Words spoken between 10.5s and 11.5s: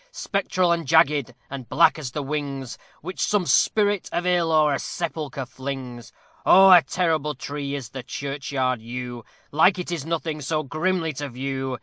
grimly to